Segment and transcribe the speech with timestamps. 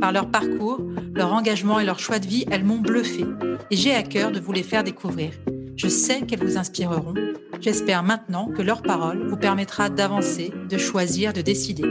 [0.00, 0.80] Par leur parcours,
[1.14, 3.24] leur engagement et leur choix de vie, elles m'ont bluffé
[3.70, 5.32] et j'ai à cœur de vous les faire découvrir.
[5.76, 7.14] Je sais qu'elles vous inspireront.
[7.60, 11.82] J'espère maintenant que leur parole vous permettra d'avancer, de choisir, de décider.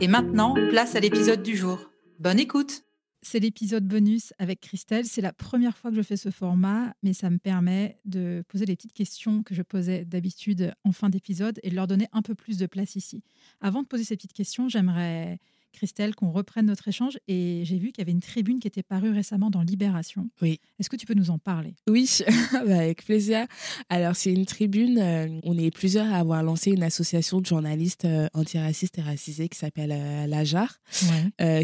[0.00, 1.78] Et maintenant, place à l'épisode du jour.
[2.18, 2.82] Bonne écoute
[3.22, 5.04] C'est l'épisode bonus avec Christelle.
[5.04, 8.66] C'est la première fois que je fais ce format, mais ça me permet de poser
[8.66, 12.22] les petites questions que je posais d'habitude en fin d'épisode et de leur donner un
[12.22, 13.22] peu plus de place ici.
[13.60, 15.38] Avant de poser ces petites questions, j'aimerais
[15.72, 17.18] Christelle, qu'on reprenne notre échange.
[17.28, 20.28] Et j'ai vu qu'il y avait une tribune qui était parue récemment dans Libération.
[20.42, 20.60] Oui.
[20.78, 21.74] Est-ce que tu peux nous en parler?
[21.88, 22.08] Oui,
[22.52, 23.46] bah, avec plaisir.
[23.88, 24.98] Alors, c'est une tribune.
[24.98, 29.48] euh, on est plusieurs à avoir lancé une association de journalistes euh, antiracistes et racisés
[29.48, 30.78] qui s'appelle euh, l'AJAR,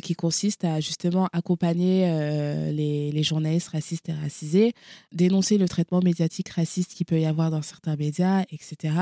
[0.02, 2.06] qui consiste à justement accompagner
[2.72, 4.72] les, les journalistes racistes et racisés,
[5.12, 8.94] dénoncer le traitement médiatique raciste qu'il peut y avoir dans certains médias, etc.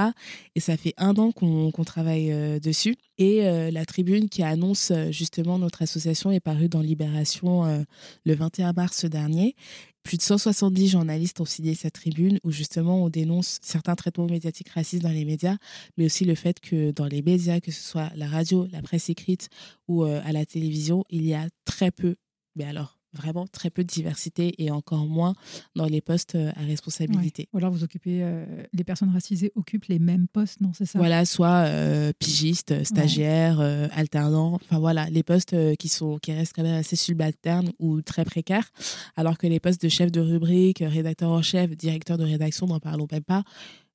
[0.55, 2.97] Et ça fait un an qu'on travaille dessus.
[3.23, 7.85] Et euh, la tribune qui annonce euh, justement notre association est parue dans Libération euh,
[8.25, 9.55] le 21 mars dernier.
[10.03, 14.71] Plus de 170 journalistes ont signé cette tribune où justement on dénonce certains traitements médiatiques
[14.71, 15.57] racistes dans les médias,
[15.97, 19.09] mais aussi le fait que dans les médias, que ce soit la radio, la presse
[19.09, 19.51] écrite
[19.87, 22.17] ou à la télévision, il y a très peu,
[22.57, 25.35] mais alors vraiment très peu de diversité et encore moins
[25.77, 27.49] dans les postes euh, à responsabilité.
[27.53, 30.99] Ou alors vous occupez, euh, les personnes racisées occupent les mêmes postes, non C'est ça?
[30.99, 36.55] Voilà, soit euh, pigistes, stagiaires, euh, alternants, enfin voilà, les postes qui sont qui restent
[36.55, 38.69] quand même assez subalternes ou très précaires,
[39.17, 42.81] alors que les postes de chef de rubrique, rédacteur en chef, directeur de rédaction, n'en
[42.81, 43.43] parlons même pas.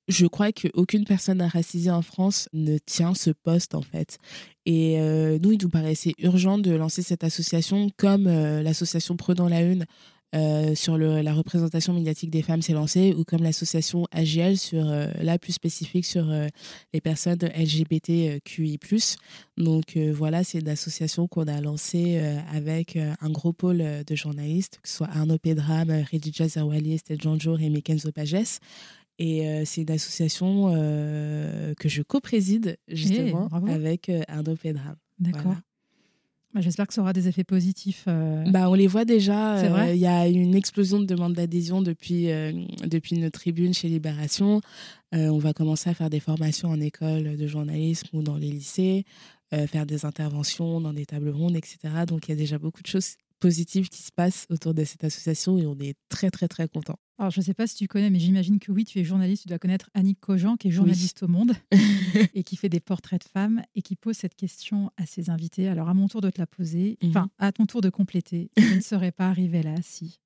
[0.08, 4.18] Je crois qu'aucune personne racisée en France ne tient ce poste en fait.
[4.64, 9.48] Et euh, nous, il nous paraissait urgent de lancer cette association comme euh, l'association Prenons
[9.48, 9.84] la Une
[10.34, 15.38] euh, sur la représentation médiatique des femmes s'est lancée ou comme l'association AGL sur là
[15.38, 16.30] plus spécifique sur
[16.92, 18.78] les personnes LGBTQI+.
[19.56, 22.20] Donc voilà, c'est une association qu'on a lancée
[22.52, 27.56] avec un gros pôle de journalistes, que ce soit Arnaud Pedram, Redija Zawali, Estelle Janjo
[27.56, 28.60] et Kenzo Pages.
[29.18, 33.66] Et euh, c'est une association euh, que je co-préside justement bravo.
[33.68, 34.94] avec euh, Arnaud Pedram.
[35.18, 35.42] D'accord.
[35.42, 35.60] Voilà.
[36.54, 38.04] Bah, J'espère que ça aura des effets positifs.
[38.08, 39.92] euh, Bah, on les voit déjà.
[39.92, 42.28] Il y a une explosion de demandes d'adhésion depuis,
[42.86, 44.60] depuis notre tribune chez Libération.
[45.12, 49.04] On va commencer à faire des formations en école de journalisme ou dans les lycées,
[49.66, 51.78] faire des interventions dans des tables rondes, etc.
[52.06, 55.04] Donc il y a déjà beaucoup de choses positives qui se passent autour de cette
[55.04, 56.98] association et on est très très très contents.
[57.18, 59.42] Alors, je ne sais pas si tu connais, mais j'imagine que oui, tu es journaliste.
[59.42, 61.52] Tu dois connaître Annick Cogent, qui est journaliste au Monde
[62.34, 65.66] et qui fait des portraits de femmes et qui pose cette question à ses invités.
[65.68, 67.10] Alors, à mon tour de te la poser, Mhm.
[67.10, 70.20] enfin, à ton tour de compléter, je ne serais pas arrivée là si.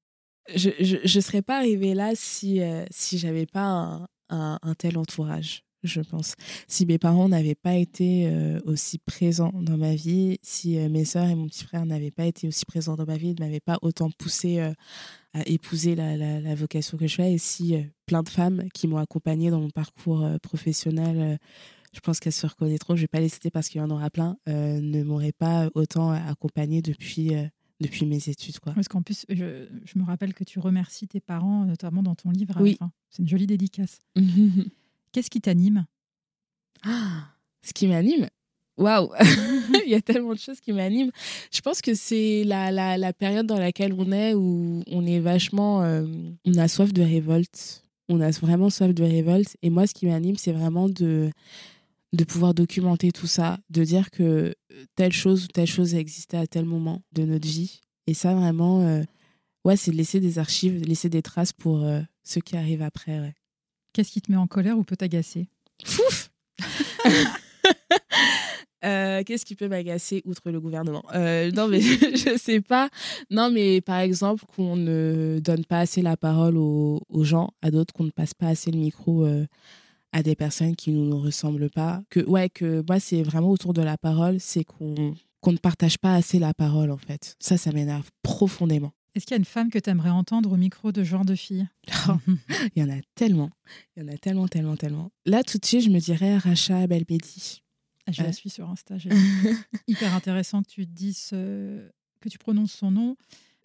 [0.55, 0.71] Je
[1.17, 5.63] ne serais pas arrivée là si, euh, si j'avais pas un, un- un tel entourage,
[5.83, 6.35] je pense.
[6.69, 11.05] Si mes parents n'avaient pas été euh, aussi présents dans ma vie, si euh, mes
[11.05, 13.61] sœurs et mon petit frère n'avaient pas été aussi présents dans ma vie, ne m'avaient
[13.61, 14.73] pas autant poussé euh,
[15.35, 17.75] à épouser la, la- la vocation que je fais, et si
[18.07, 21.39] plein de femmes qui m'ont accompagnée dans mon parcours professionnel,
[21.95, 24.11] je pense qu'elles se reconnaîtront, je vais pas les citer parce qu'il y en aura
[24.11, 27.33] plein, ne m'auraient pas autant accompagnée depuis,
[27.81, 28.59] depuis mes études.
[28.61, 28.75] Quoi.
[28.75, 32.31] Parce qu'en plus, je, je me rappelle que tu remercies tes parents, notamment dans ton
[32.31, 32.55] livre.
[32.61, 32.79] Oui.
[33.11, 34.01] C'est une jolie dédicace.
[35.13, 35.87] Qu'est-ce qui t'anime?
[36.85, 37.29] Ah,
[37.63, 38.29] Ce qui m'anime?
[38.79, 39.11] Waouh
[39.85, 41.11] Il y a tellement de choses qui m'animent.
[41.53, 45.21] Je pense que c'est la, la, la période dans laquelle on est où on est
[45.21, 45.83] vachement.
[45.83, 46.07] euh,
[46.47, 47.85] on a soif de révolte.
[48.09, 49.57] On a vraiment soif de révolte.
[49.63, 51.31] Et moi, ce qui m'anime, c'est vraiment de,
[52.15, 54.55] de pouvoir documenter tout ça, de dire que
[54.97, 57.81] telle chose ou telle chose a existé à tel moment de notre vie.
[58.07, 59.03] Et ça, vraiment, euh,
[59.65, 62.83] ouais, c'est de laisser des archives, de laisser des traces pour euh, ceux qui arrivent
[62.83, 63.35] après.
[63.93, 65.49] Qu'est-ce qui te met en colère ou peut t'agacer?
[65.85, 66.31] Fouf
[68.85, 71.05] Euh, qu'est-ce qui peut m'agacer outre le gouvernement?
[71.15, 72.89] Euh, Non, mais je ne sais pas.
[73.31, 77.95] Non, mais par exemple, qu'on ne donne pas assez la parole aux, gens, à d'autres,
[77.95, 79.47] qu'on ne passe pas assez le micro euh,
[80.13, 82.03] à des personnes qui ne nous ressemblent pas.
[82.11, 85.99] Que, ouais, que moi, c'est vraiment autour de la parole, c'est qu'on qu'on ne partage
[85.99, 87.35] pas assez la parole, en fait.
[87.41, 88.93] Ça, ça m'énerve profondément.
[89.15, 91.35] Est-ce qu'il y a une femme que tu aimerais entendre au micro de genre de
[91.35, 91.69] fille?
[92.09, 92.17] Oh,
[92.75, 93.51] Il y en a tellement.
[93.97, 95.11] Il y en a tellement, tellement, tellement.
[95.27, 97.63] Là, tout de suite, je me dirais Racha Belbedi.
[98.07, 98.97] Ah, je la suis sur Insta.
[99.87, 103.17] Hyper intéressant que tu dises, que tu prononces son nom.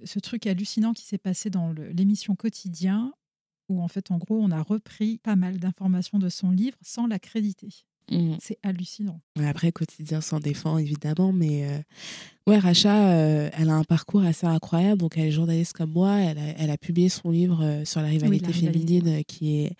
[0.03, 3.13] Ce truc hallucinant qui s'est passé dans l'émission Quotidien,
[3.69, 7.07] où en fait, en gros, on a repris pas mal d'informations de son livre sans
[7.07, 7.69] l'accréditer.
[8.09, 8.35] Mmh.
[8.39, 9.19] C'est hallucinant.
[9.43, 11.77] Après, Quotidien s'en défend, évidemment, mais euh,
[12.47, 14.99] ouais, Racha, euh, elle a un parcours assez incroyable.
[14.99, 16.15] Donc, elle est journaliste comme moi.
[16.17, 19.73] Elle a, elle a publié son livre euh, sur la rivalité féminine qui est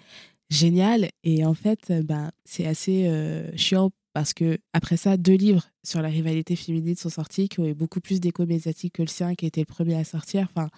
[0.49, 1.09] génial.
[1.23, 3.09] Et en fait, ben, c'est assez
[3.55, 7.65] chiant parce que après ça, deux livres sur la rivalité féminine sont sortis qui ont
[7.65, 10.47] eu beaucoup plus d'écho médiatique que le sien, qui était le premier à sortir.
[10.53, 10.69] Enfin,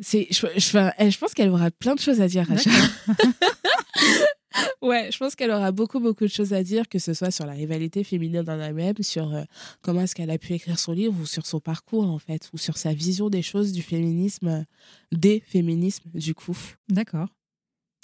[0.00, 2.70] c'est, je, je pense qu'elle aura plein de choses à dire, Racha.
[4.82, 7.46] Ouais, je pense qu'elle aura beaucoup, beaucoup de choses à dire, que ce soit sur
[7.46, 9.42] la rivalité féminine dans elle-même, sur euh,
[9.82, 12.58] comment est-ce qu'elle a pu écrire son livre, ou sur son parcours, en fait, ou
[12.58, 14.64] sur sa vision des choses du féminisme,
[15.12, 16.56] des féminismes, du coup.
[16.88, 17.28] D'accord.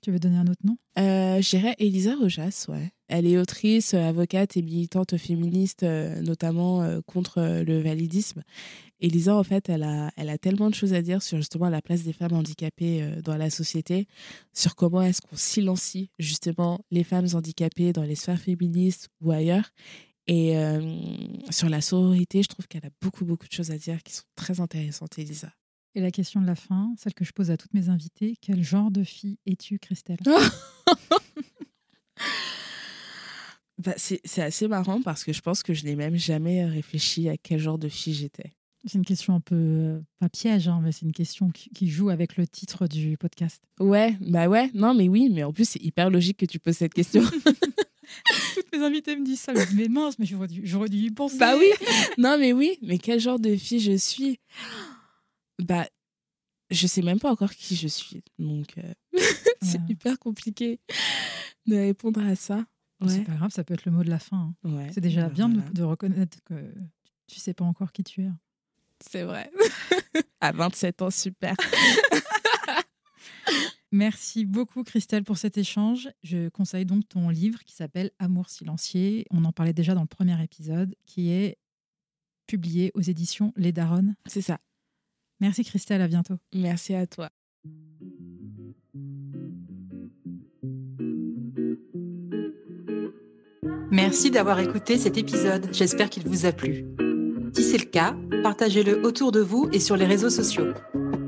[0.04, 0.76] Tu veux donner un autre nom?
[0.98, 2.92] Euh, Je dirais Elisa Rojas, ouais.
[3.08, 8.42] Elle est autrice, avocate et militante féministe, euh, notamment euh, contre le validisme.
[9.00, 11.80] Elisa, en fait, elle a, elle a tellement de choses à dire sur justement la
[11.80, 14.06] place des femmes handicapées dans la société,
[14.52, 19.70] sur comment est-ce qu'on silencie justement les femmes handicapées dans les sphères féministes ou ailleurs.
[20.26, 20.54] Et
[21.50, 24.24] sur la sororité, je trouve qu'elle a beaucoup, beaucoup de choses à dire qui sont
[24.36, 25.50] très intéressantes, Elisa.
[25.96, 28.62] Et la question de la fin, celle que je pose à toutes mes invitées, quel
[28.62, 30.18] genre de fille es-tu, Christelle?
[33.76, 37.36] Bah, C'est assez marrant parce que je pense que je n'ai même jamais réfléchi à
[37.36, 38.52] quel genre de fille j'étais.
[38.86, 42.10] C'est une question un peu, euh, pas piège, hein, mais c'est une question qui, joue
[42.10, 43.62] avec le titre du podcast.
[43.80, 46.76] Ouais, bah ouais, non, mais oui, mais en plus, c'est hyper logique que tu poses
[46.76, 47.22] cette question.
[48.54, 51.38] Toutes mes invités me disent ça, mais mince, mais j'aurais dû, dû y penser.
[51.38, 51.66] Bah oui,
[52.18, 54.38] non, mais oui, mais quel genre de fille je suis?
[55.62, 55.86] Bah,
[56.70, 58.24] je sais même pas encore qui je suis.
[58.38, 58.94] Donc, euh,
[59.62, 60.80] c'est hyper compliqué
[61.66, 62.64] de répondre à ça.
[63.06, 64.54] C'est pas grave, ça peut être le mot de la fin.
[64.64, 64.86] Hein.
[64.92, 66.54] c'est déjà bah bien de, reconnaître que
[67.26, 68.30] tu sais pas encore qui tu es.
[69.00, 69.50] C'est vrai.
[70.40, 71.54] à 27 ans, super.
[73.92, 76.08] Merci beaucoup Christelle pour cet échange.
[76.22, 79.24] Je conseille donc ton livre qui s'appelle Amour silencieux.
[79.30, 81.58] On en parlait déjà dans le premier épisode, qui est
[82.46, 84.16] publié aux éditions Les Daronnes.
[84.26, 84.58] C'est ça.
[85.40, 86.36] Merci Christelle, à bientôt.
[86.54, 87.30] Merci à toi.
[93.90, 96.84] Merci d'avoir écouté cet épisode, j'espère qu'il vous a plu.
[97.54, 100.72] Si c'est le cas, partagez-le autour de vous et sur les réseaux sociaux.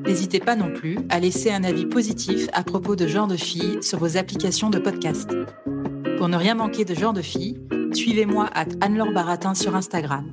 [0.05, 3.79] N'hésitez pas non plus à laisser un avis positif à propos de Genre de Filles
[3.83, 5.31] sur vos applications de podcast.
[6.19, 7.61] Pour ne rien manquer de Genre de Filles,
[7.93, 10.33] suivez-moi à Anne-Laure Baratin sur Instagram.